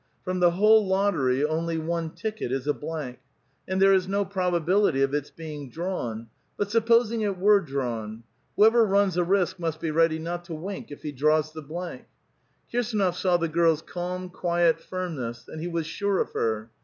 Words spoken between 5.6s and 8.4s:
drawn— but supposing it were drawn?